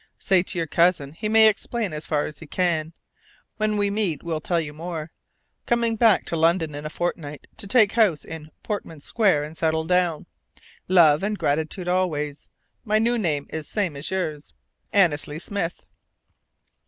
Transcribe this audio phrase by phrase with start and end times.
[0.17, 2.93] Say to your cousin he may explain as far as he can.
[3.57, 5.11] When we meet will tell you more.
[5.67, 10.25] Coming back to London in fortnight to take house in Portman Square and settle down.
[10.87, 12.49] Love and gratitude always.
[12.83, 14.55] My new name is same as yours.
[14.91, 15.85] Annesley Smith.